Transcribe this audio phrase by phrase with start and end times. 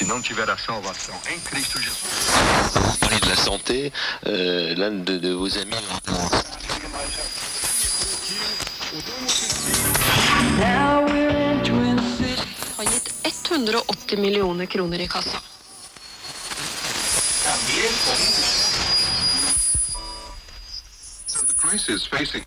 [0.00, 2.00] Se não tiver a salvação em Cristo Jesus.
[2.74, 3.92] Vous parlez de la santé,
[4.26, 5.76] euh, l'un de, de vos amis
[12.78, 15.42] har gitt 180 millioner kroner i kassa.
[21.26, 22.46] So the crisis facing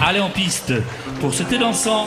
[0.00, 0.72] Allez en piste
[1.20, 2.06] pour ce thé dansant.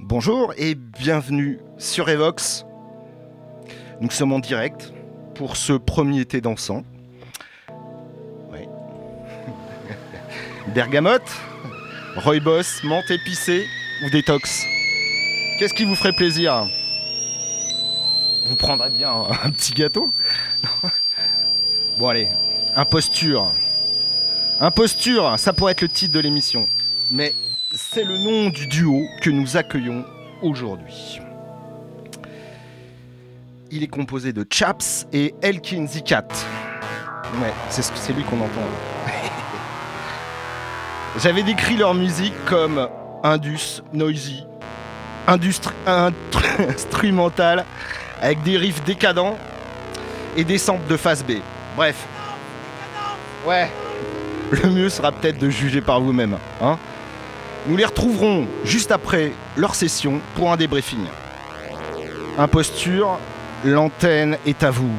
[0.00, 2.64] Bonjour et bienvenue sur Evox.
[4.00, 4.94] Nous sommes en direct
[5.34, 6.84] pour ce premier thé dansant.
[10.74, 11.30] Bergamote,
[12.16, 13.66] rooibos, menthe épicée
[14.04, 14.64] ou détox?
[15.58, 16.68] Qu'est-ce qui vous ferait plaisir?
[18.46, 19.12] Vous prendrez bien
[19.44, 20.10] un petit gâteau?
[21.98, 22.28] Bon allez,
[22.76, 23.50] imposture.
[24.60, 26.68] Imposture, ça pourrait être le titre de l'émission.
[27.10, 27.34] Mais
[27.74, 30.04] c'est le nom du duo que nous accueillons
[30.40, 31.18] aujourd'hui.
[33.72, 36.28] Il est composé de Chaps et Elkin Zikat.
[37.42, 38.62] Ouais, c'est ce- c'est lui qu'on entend.
[41.16, 42.88] J'avais décrit leur musique comme
[43.24, 44.44] indus, noisy,
[45.26, 47.64] industri- intr- instrumental,
[48.20, 49.36] avec des riffs décadents
[50.36, 51.32] et des samples de face B.
[51.76, 51.96] Bref.
[53.46, 53.70] Ouais.
[54.50, 56.38] Le mieux sera peut-être de juger par vous-même.
[56.62, 56.78] Hein
[57.66, 61.04] nous les retrouverons juste après leur session pour un débriefing.
[62.38, 63.18] Imposture,
[63.64, 64.92] l'antenne est à vous.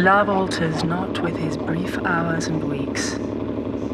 [0.00, 3.18] Love alters not with his brief hours and weeks,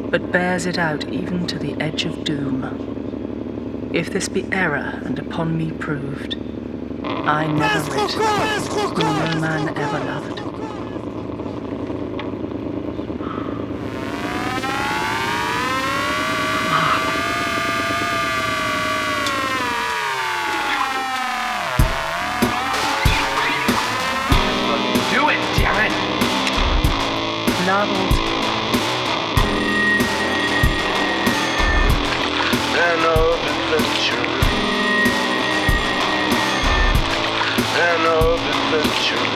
[0.09, 3.91] but bears it out even to the edge of doom.
[3.93, 6.37] If this be error and upon me proved,
[7.03, 10.26] I never writ, nor no man ever loved.
[32.97, 34.27] man of adventure.
[37.75, 39.27] Man of adventure.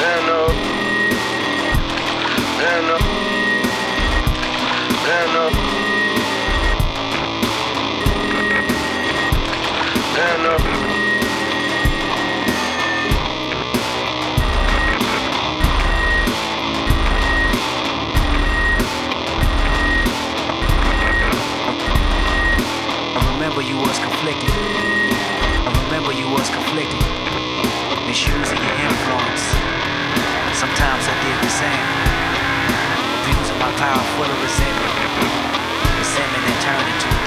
[0.00, 0.54] Man of.
[2.58, 3.02] Man of.
[5.04, 5.52] Man of.
[10.14, 10.83] Man of.
[23.74, 24.50] You was conflicted.
[25.66, 27.02] I remember you was conflicted.
[28.06, 29.44] Misusing your influence.
[30.54, 31.86] Sometimes I did the same.
[33.18, 34.94] Abusing my power full of resentment.
[35.98, 37.23] Resentment that turned into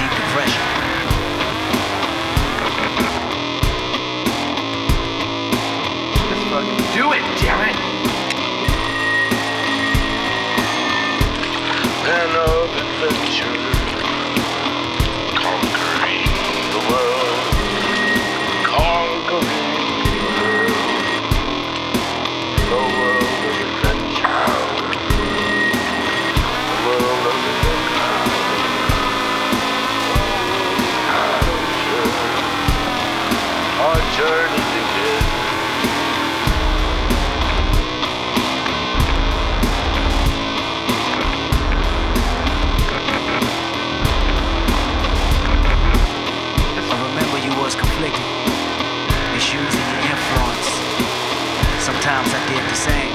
[52.18, 53.14] Sometimes I did the same,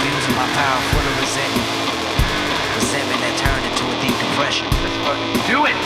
[0.00, 1.68] abusing my power full of resentment.
[2.80, 4.64] Resentment that turned into a deep depression.
[4.80, 5.76] Let's fucking do it!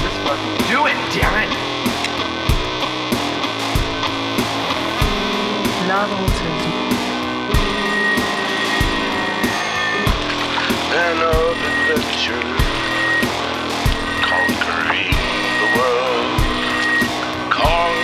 [0.00, 1.52] Let's fucking do it, damn it!
[5.92, 6.64] Love alters
[10.96, 12.40] An of adventure,
[14.24, 15.12] conquering
[15.60, 16.40] the world,
[17.52, 17.99] conquering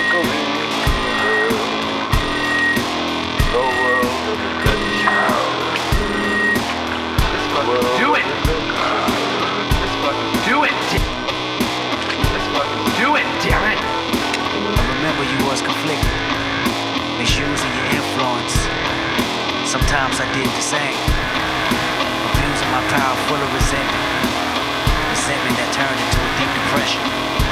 [7.67, 8.23] do it!
[10.47, 10.79] Do it!
[12.95, 13.81] Do it, damn it!
[14.95, 16.07] Remember you was conflicted,
[17.19, 18.55] misusing your influence.
[19.67, 20.95] Sometimes I did the same,
[22.31, 24.07] abusing my power full of resentment.
[25.11, 27.46] Resentment that turned into a deep depression.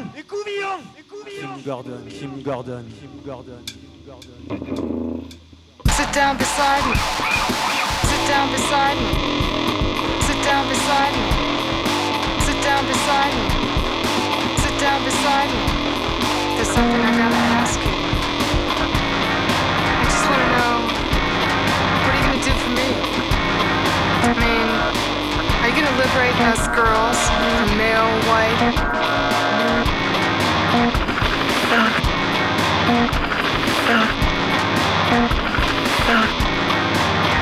[0.00, 0.08] Kim
[1.62, 5.28] Gordon, Kim Gordon, Kim Gordon, Kim Gordon.
[5.90, 6.94] Sit down beside me.
[8.08, 9.12] Sit down beside me.
[10.24, 11.20] Sit down beside me.
[12.48, 13.44] Sit down beside me.
[14.56, 15.60] Sit down beside me.
[16.56, 17.92] There's something I gotta ask you.
[19.84, 20.80] I just wanna know,
[22.00, 22.88] what are you gonna do for me?
[24.24, 24.64] I mean,
[25.60, 27.20] are you gonna liberate us girls
[27.60, 28.79] from male white?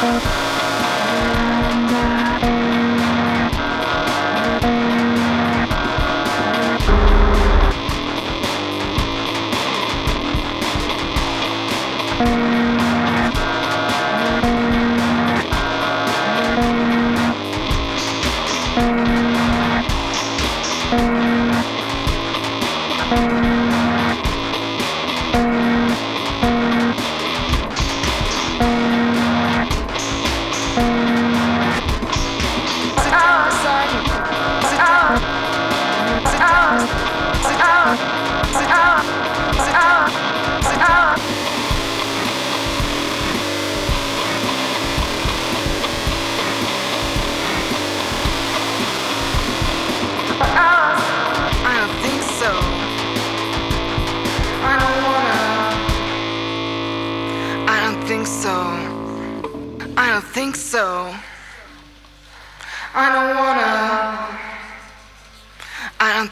[0.00, 0.29] Thank you.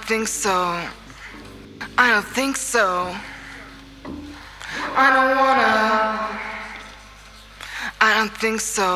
[0.08, 0.50] Think so.
[1.98, 3.14] I don't think so.
[4.96, 6.40] I don't wanna.
[8.00, 8.86] I don't think so.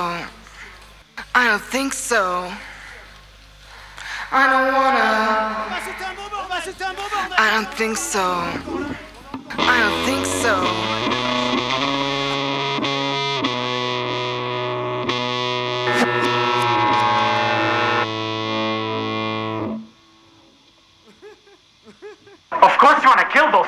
[1.35, 2.51] I don't think so.
[4.31, 5.09] I don't wanna.
[7.37, 8.25] I don't think so.
[9.59, 11.12] I don't think so.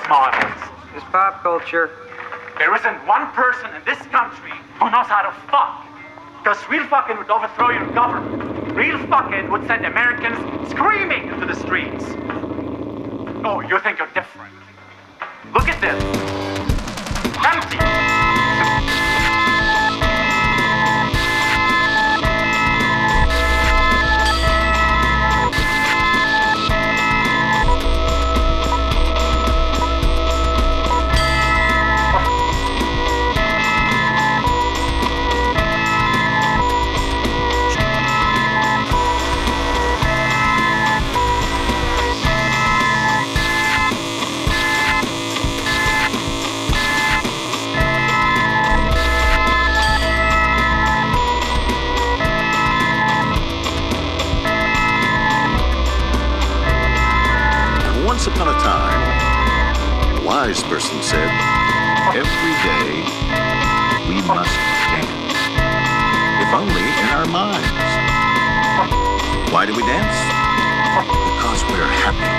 [0.09, 0.71] Models.
[0.95, 1.91] It's pop culture.
[2.59, 5.87] There isn't one person in this country who knows how to fuck.
[6.43, 8.73] Because real fucking would overthrow your government.
[8.75, 12.05] Real fucking would send Americans screaming into the streets.
[13.47, 14.55] Oh, you think you're different.
[15.53, 16.03] Look at this.
[17.45, 18.04] Empty.
[67.35, 67.67] Minds.
[69.53, 70.19] Why do we dance?
[71.35, 72.31] Because we're happy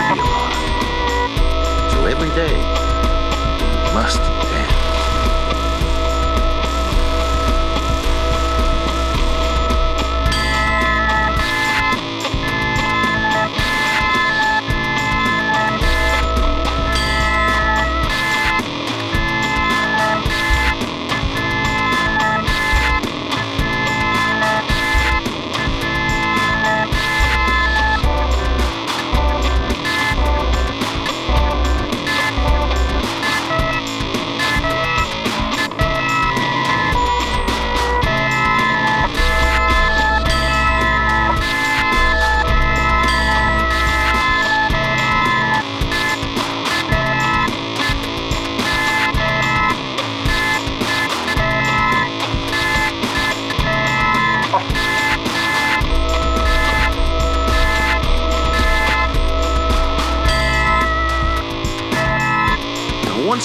[0.00, 1.92] to be alive.
[1.92, 4.24] So every day we must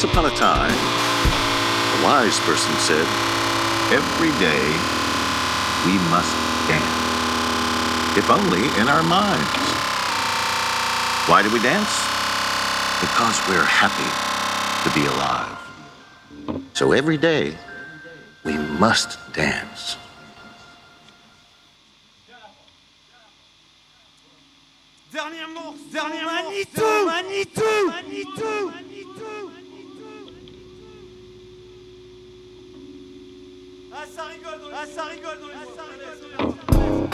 [0.02, 0.72] once upon a time,
[2.00, 3.06] a wise person said,
[3.92, 4.64] Every day
[5.86, 6.34] we must
[6.70, 9.74] dance, if only in our minds.
[11.28, 11.92] Why do we dance?
[13.02, 14.08] Because we're happy
[14.88, 16.64] to be alive.
[16.76, 17.58] So every day
[18.46, 19.98] we must dance.
[25.12, 28.89] Dernier morceau, dernier Manitou, Manitou, Manitou, Manitou.
[34.02, 36.80] Ah ça rigole dans les Ah ça rigole dans les Ah ça rigole dans les
[36.80, 37.10] Ooh,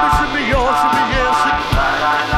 [0.00, 0.48] Shimmy,
[0.80, 2.29] shimmy, yeah, shimmy.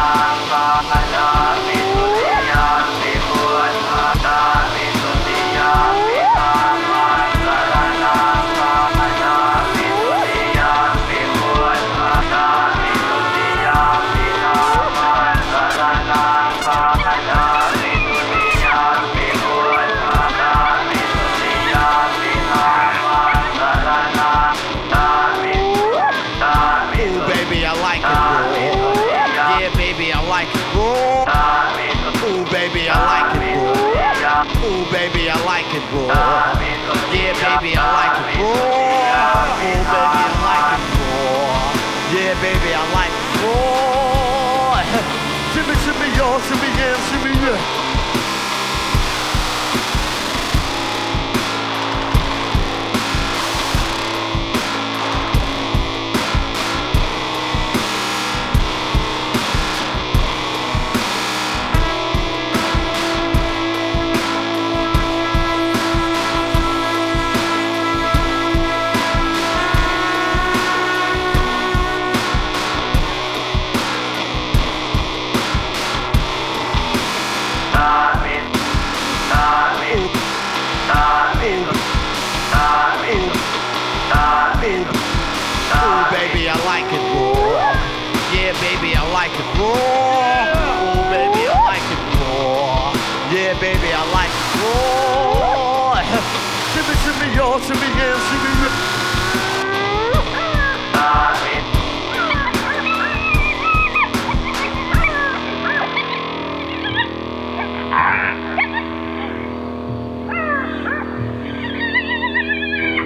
[97.60, 98.32] Yeah.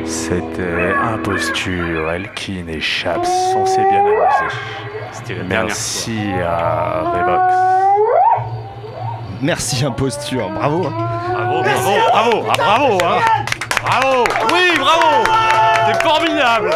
[0.05, 3.29] C'était Imposture, Elkin et Chaps.
[3.57, 4.17] On s'est bien amusé.
[5.11, 7.55] C'était la dernière Merci à Revox.
[9.43, 10.87] Merci imposture, bravo.
[10.87, 10.93] hein.
[11.33, 13.56] Bravo, bravo, bravo, ah, bravo, hein.
[13.87, 15.25] Bravo, oui, bravo.
[15.87, 16.70] C'est formidable.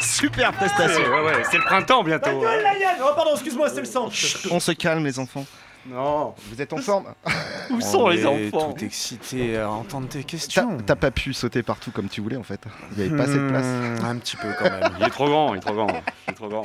[0.00, 1.00] Super prestation.
[1.02, 2.42] Ouais, ouais, c'est le printemps bientôt.
[2.42, 4.08] Yann Oh, pardon, excuse-moi, c'est le sang.
[4.50, 5.44] On se calme les enfants.
[5.86, 6.34] Non.
[6.50, 7.06] Vous êtes en forme
[7.70, 10.76] Où sont les On est enfants tout excité à entendre tes T'as questions.
[10.84, 12.60] t'as pas pu sauter partout comme tu voulais en fait.
[12.92, 13.64] Il y avait pas assez de place.
[13.64, 14.82] Hmm, Un petit peu quand même.
[14.98, 15.86] Il est trop grand, il est trop grand.
[16.26, 16.64] Il est trop grand.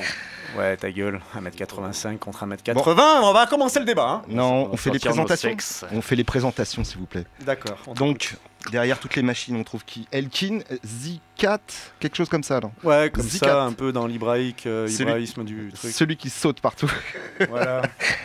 [0.58, 4.08] Ouais, ta gueule, 1m85 contre 1m80, on va commencer le débat.
[4.08, 4.22] Hein.
[4.28, 5.50] Non, On on fait les sortir nos présentations.
[5.50, 5.86] sexes.
[5.94, 7.26] On fait les présentations s'il vous plaît.
[7.42, 7.78] D'accord.
[7.96, 8.36] Donc
[8.72, 10.08] derrière toutes les machines, on trouve qui?
[10.12, 11.60] Elkin, Z4,
[12.00, 12.72] quelque chose comme ça non?
[12.84, 15.92] Ouais, comme ça, un peu dans l'hébraïque, euh, hébraïsme du truc.
[15.92, 16.92] Celui qui saute partout.
[17.50, 17.82] voilà.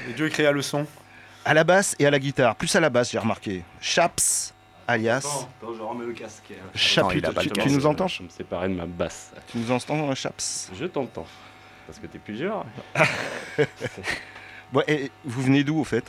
[0.09, 0.87] Et Dieu créa le son.
[1.45, 2.57] À la basse et à la guitare.
[2.57, 3.65] Plus à la basse, j'ai remarqué.
[3.81, 4.55] Chaps,
[4.87, 5.47] alias.
[5.63, 6.53] je remets le casque.
[6.53, 7.71] A pas tu, tu casque.
[7.71, 8.09] nous entends?
[8.09, 9.33] Je me séparer de ma basse.
[9.51, 10.71] Tu nous entends, Chaps?
[10.79, 11.27] Je t'entends.
[11.87, 12.65] Parce que t'es plusieurs.
[14.71, 16.05] Bon, et vous venez d'où au fait?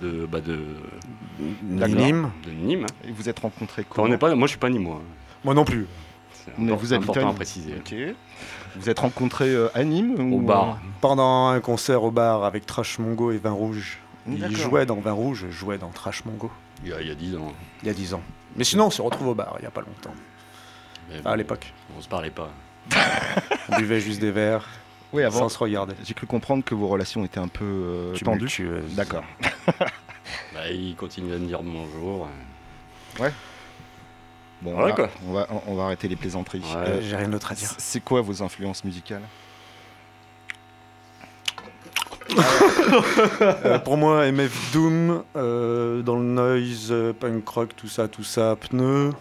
[0.00, 0.58] De, bah de.
[1.62, 2.30] Nîmes.
[2.44, 2.86] de Nîmes.
[3.06, 5.00] Et vous êtes rencontrés Enfin, comment on n'est pas, moi, je suis pas nîmois.
[5.44, 5.86] Moi non plus.
[6.32, 7.74] C'est Mais vous habitez à préciser.
[8.76, 10.78] Vous êtes rencontrés euh, à Nîmes Au ou, bar.
[11.00, 13.98] Pendant un concert au bar avec Trash Mongo et Vin Rouge.
[14.26, 16.50] Il jouait dans Vin Rouge, je jouais dans Trash Mongo.
[16.84, 17.52] Il y a, il y a 10 ans.
[17.82, 18.22] Il y a 10 ans.
[18.56, 20.14] Mais sinon, on se retrouve au bar il y a pas longtemps.
[21.10, 21.72] Mais Enfin, à l'époque.
[21.96, 22.50] On se parlait pas.
[23.68, 24.68] On buvait juste des verres
[25.12, 25.40] Oui, avant.
[25.40, 25.94] sans se regarder.
[26.04, 28.48] J'ai cru comprendre que vos relations étaient un peu euh, tendues.
[28.90, 29.24] D'accord.
[30.54, 32.28] Bah, il continue à me dire bonjour.
[33.18, 35.08] Bon, Voilà, on, va, quoi.
[35.26, 36.60] on, va, on va arrêter les plaisanteries.
[36.60, 36.76] Ouais.
[36.76, 37.68] Euh, J'ai rien d'autre à dire.
[37.76, 39.22] c'est quoi vos influences musicales?
[42.34, 48.24] Euh, pour moi, MF Doom, euh, dans le noise, euh, punk rock, tout ça, tout
[48.24, 49.12] ça, pneus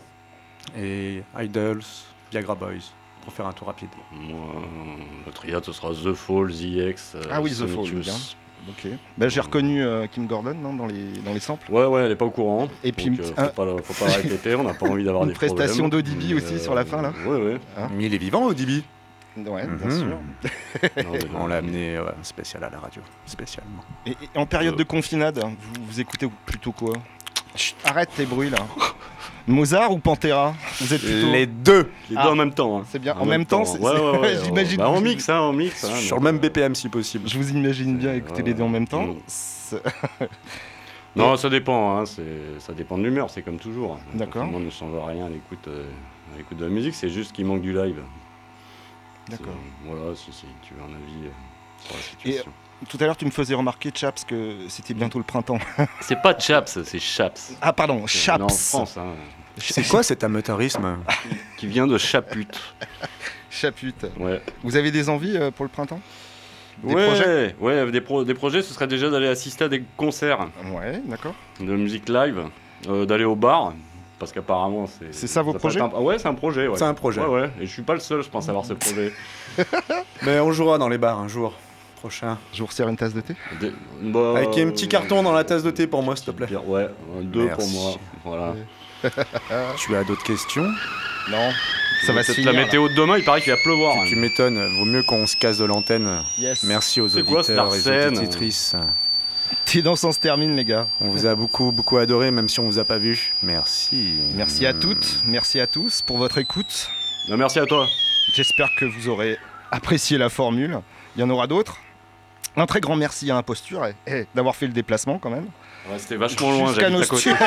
[0.77, 1.81] et Idols,
[2.31, 3.89] Viagra Boys, pour faire un tour rapide.
[4.11, 4.39] Moi,
[5.25, 7.13] le triade, ce sera The Fall, The X.
[7.15, 8.13] euh, Ah oui, The Fall, bien.
[8.69, 8.87] Ok.
[9.17, 11.71] Bah, J'ai reconnu euh, Kim Gordon non, dans, les, dans les samples.
[11.71, 12.67] Ouais, ouais, elle est pas au courant.
[12.83, 15.03] Et puis, Donc, euh, un- faut, pas, la- faut pas répéter, on n'a pas envie
[15.03, 17.59] d'avoir des prestation Mais, aussi sur la fin, là Ouais, ouais.
[17.95, 18.83] Mais il est vivant, Audibi
[19.37, 19.97] Ouais, bien Mhm.
[19.97, 20.07] sûr.
[20.07, 23.81] Non, On l'a amené ouais, spécial à la radio, spécialement.
[24.05, 24.77] Et, et en période Euh.
[24.77, 26.93] de confinade, vous, vous écoutez plutôt quoi?
[27.55, 28.59] Chut, Arrête tes bruits là.
[29.47, 31.31] Mozart ou Pantera Vous êtes plutôt.
[31.31, 32.23] Les deux Les Ah.
[32.23, 32.79] deux en même temps.
[32.79, 32.83] hein.
[32.89, 33.15] C'est bien.
[33.17, 34.77] En, même temps, c'est- Ouais, ouais, ouais, c'est- j'imagine.
[34.77, 35.83] Bah, on mixe, hein, on mixe.
[35.83, 37.27] hein, Sur le même BPM si possible.
[37.27, 39.07] Je vous imagine bien C'est- écouter ouais, les deux en même temps.
[39.27, 39.81] C'est-
[41.15, 43.99] Non, ça dépend, hein, ça dépend de l'humeur, c'est comme toujours.
[44.13, 44.43] D'accord.
[44.43, 45.85] Tout le monde ne change rien à l'écoute euh,
[46.57, 48.01] de la musique, c'est juste qu'il manque du live.
[49.29, 49.53] D'accord.
[49.85, 51.29] Voilà, si, si tu veux un avis euh,
[51.79, 52.51] sur la Et situation.
[52.89, 55.59] Tout à l'heure, tu me faisais remarquer, Chaps, que c'était bientôt le printemps.
[56.01, 57.53] C'est pas Chaps, c'est Chaps.
[57.61, 58.41] Ah, pardon, Chaps.
[58.41, 59.13] en France, hein,
[59.57, 60.97] C'est quoi cet amateurisme
[61.57, 62.47] qui vient de Chaput.
[63.49, 63.93] Chaput.
[64.17, 64.41] Ouais.
[64.63, 66.01] Vous avez des envies euh, pour le printemps?
[66.83, 67.55] Des ouais, projets?
[67.59, 71.35] ouais, des, pro- des projets, ce serait déjà d'aller assister à des concerts Ouais, d'accord.
[71.59, 72.45] de musique live,
[72.87, 73.73] euh, d'aller au bar,
[74.17, 75.13] parce qu'apparemment c'est.
[75.13, 75.81] C'est ça vos projets?
[75.81, 76.67] un- ah Ouais, c'est un projet.
[76.67, 76.77] Ouais.
[76.77, 77.21] C'est un projet.
[77.21, 77.51] Ouais, ouais.
[77.59, 79.13] Et je suis pas le seul, je pense, à avoir ce projet.
[80.23, 81.53] Mais on jouera dans les bars un jour
[82.01, 82.37] prochain.
[82.53, 83.35] Je vous resserre une tasse de thé
[84.01, 86.47] bah, Avec un petit carton dans la tasse de thé pour moi, s'il te plaît.
[86.65, 87.93] Ouais, euh, deux pour moi.
[88.25, 88.55] Voilà.
[89.77, 90.67] Tu as d'autres questions
[91.29, 91.49] Non.
[92.05, 92.51] Ça va finir.
[92.51, 92.65] la là.
[92.65, 93.95] météo de demain, il paraît qu'il va pleuvoir.
[93.97, 94.05] hein.
[94.07, 96.23] Tu m'étonnes, vaut mieux qu'on se casse de l'antenne.
[96.39, 96.63] Yes.
[96.63, 98.75] Merci aux C'est quoi, auditeurs et aux auditrices
[99.65, 100.87] Tes dansants se terminent, les gars.
[100.99, 103.33] On vous a beaucoup, beaucoup adoré, même si on vous a pas vu.
[103.43, 104.15] Merci.
[104.35, 106.89] Merci à toutes, merci à tous pour votre écoute.
[107.29, 107.87] Merci à toi.
[108.33, 109.37] J'espère que vous aurez
[109.71, 110.79] apprécié la formule.
[111.15, 111.77] Il y en aura d'autres.
[112.57, 115.47] Un très grand merci à Imposture et, et d'avoir fait le déplacement quand même.
[115.89, 117.31] Ouais, C'était vachement loin, Jusqu'à j'habite nos à côté.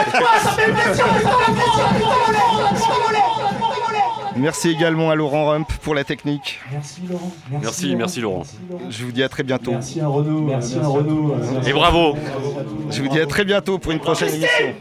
[4.37, 6.61] Merci également à Laurent Rump pour la technique.
[6.73, 7.33] Merci Laurent.
[7.51, 8.43] Merci, merci Laurent.
[8.91, 9.71] Je vous dis à très bientôt.
[9.71, 10.41] Merci à Renaud.
[10.41, 11.37] Merci à Renaud.
[11.65, 12.17] Et bravo.
[12.91, 14.75] Je vous dis à très bientôt pour une prochaine émission.